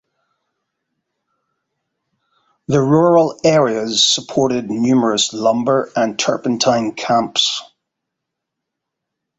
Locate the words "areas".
3.43-4.03